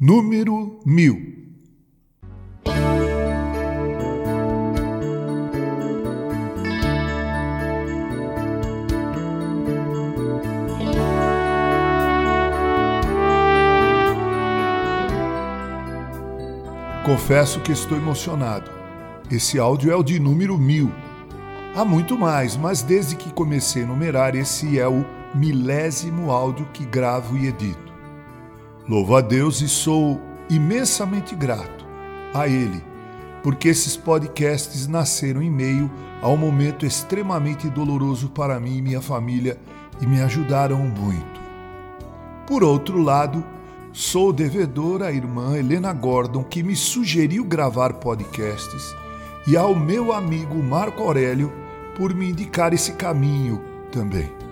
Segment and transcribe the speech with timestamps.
[0.00, 1.16] Número mil.
[17.04, 18.70] Confesso que estou emocionado.
[19.28, 20.92] Esse áudio é o de número mil.
[21.74, 25.04] Há muito mais, mas desde que comecei a numerar, esse é o
[25.34, 27.87] milésimo áudio que gravo e edito.
[28.88, 30.18] Louvo a Deus e sou
[30.48, 31.84] imensamente grato
[32.32, 32.82] a Ele,
[33.42, 35.90] porque esses podcasts nasceram em meio
[36.22, 39.58] a um momento extremamente doloroso para mim e minha família
[40.00, 41.38] e me ajudaram muito.
[42.46, 43.44] Por outro lado,
[43.92, 48.96] sou devedor à irmã Helena Gordon, que me sugeriu gravar podcasts,
[49.46, 51.52] e ao meu amigo Marco Aurélio
[51.94, 53.60] por me indicar esse caminho
[53.92, 54.47] também.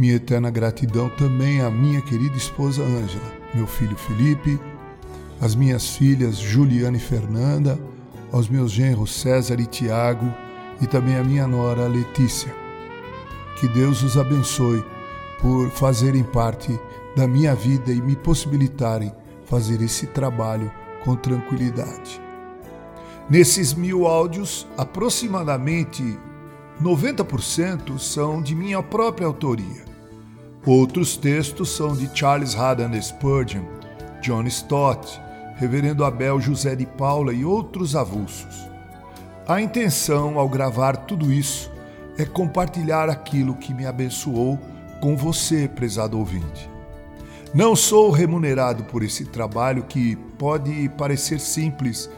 [0.00, 4.58] Minha eterna gratidão também à minha querida esposa Ângela, meu filho Felipe,
[5.38, 7.78] às minhas filhas Juliana e Fernanda,
[8.32, 10.32] aos meus genros César e Tiago
[10.80, 12.50] e também à minha nora Letícia.
[13.58, 14.82] Que Deus os abençoe
[15.38, 16.80] por fazerem parte
[17.14, 19.12] da minha vida e me possibilitarem
[19.44, 20.72] fazer esse trabalho
[21.04, 22.18] com tranquilidade.
[23.28, 26.18] Nesses mil áudios, aproximadamente
[26.82, 29.89] 90% são de minha própria autoria.
[30.66, 33.64] Outros textos são de Charles Haddon Spurgeon,
[34.20, 35.18] John Stott,
[35.56, 38.68] Reverendo Abel José de Paula e outros avulsos.
[39.48, 41.70] A intenção ao gravar tudo isso
[42.18, 44.58] é compartilhar aquilo que me abençoou
[45.00, 46.68] com você, prezado ouvinte.
[47.54, 52.08] Não sou remunerado por esse trabalho que pode parecer simples,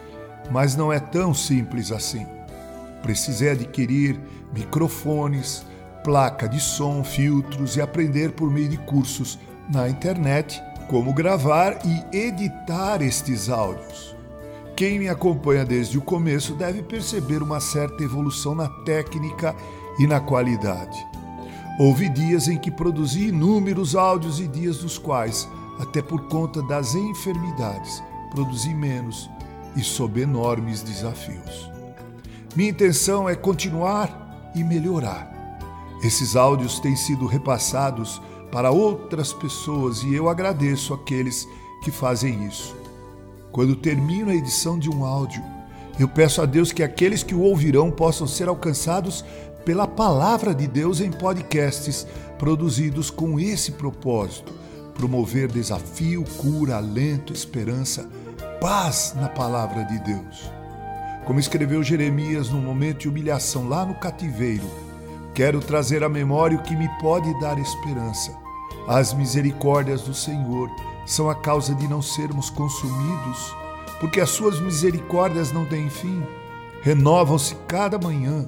[0.50, 2.26] mas não é tão simples assim.
[3.02, 4.20] Precisei adquirir
[4.52, 5.64] microfones,
[6.02, 12.16] placa de som, filtros e aprender por meio de cursos na internet como gravar e
[12.16, 14.14] editar estes áudios.
[14.76, 19.54] Quem me acompanha desde o começo deve perceber uma certa evolução na técnica
[19.98, 20.98] e na qualidade.
[21.78, 25.48] Houve dias em que produzi inúmeros áudios e dias dos quais,
[25.78, 29.30] até por conta das enfermidades, produzi menos
[29.76, 31.70] e sob enormes desafios.
[32.54, 35.31] Minha intenção é continuar e melhorar
[36.02, 38.20] esses áudios têm sido repassados
[38.50, 41.48] para outras pessoas e eu agradeço aqueles
[41.82, 42.76] que fazem isso.
[43.50, 45.42] Quando termino a edição de um áudio,
[45.98, 49.24] eu peço a Deus que aqueles que o ouvirão possam ser alcançados
[49.64, 52.06] pela palavra de Deus em podcasts
[52.38, 54.52] produzidos com esse propósito:
[54.94, 58.08] promover desafio, cura, alento, esperança,
[58.60, 60.50] paz na palavra de Deus.
[61.24, 64.68] Como escreveu Jeremias no momento de humilhação lá no cativeiro,
[65.34, 68.36] Quero trazer à memória o que me pode dar esperança.
[68.86, 70.70] As misericórdias do Senhor
[71.06, 73.56] são a causa de não sermos consumidos,
[73.98, 76.22] porque as suas misericórdias não têm fim,
[76.82, 78.46] renovam-se cada manhã.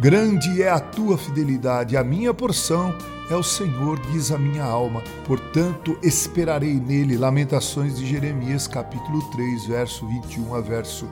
[0.00, 2.94] Grande é a tua fidelidade, a minha porção
[3.30, 5.02] é o Senhor, diz a minha alma.
[5.26, 7.18] Portanto, esperarei nele.
[7.18, 11.08] Lamentações de Jeremias, capítulo 3, verso 21 a verso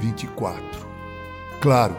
[0.00, 0.62] 24.
[1.60, 1.96] Claro,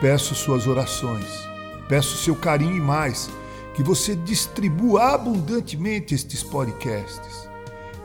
[0.00, 1.55] peço suas orações
[1.88, 3.30] Peço seu carinho e mais,
[3.74, 7.48] que você distribua abundantemente estes podcasts.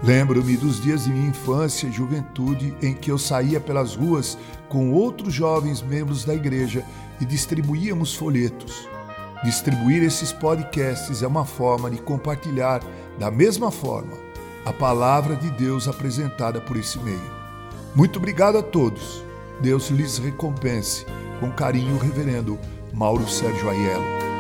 [0.04, 4.38] Lembro-me dos dias de minha infância e juventude em que eu saía pelas ruas
[4.68, 6.84] com outros jovens membros da igreja
[7.20, 8.90] e distribuíamos folhetos.
[9.44, 12.82] Distribuir esses podcasts é uma forma de compartilhar,
[13.18, 14.14] da mesma forma,
[14.66, 17.42] a palavra de Deus apresentada por esse meio.
[17.96, 19.24] Muito obrigado a todos.
[19.60, 21.06] Deus lhes recompense.
[21.40, 22.60] Com carinho, reverendo
[22.94, 24.31] Mauro Sérgio Aiello.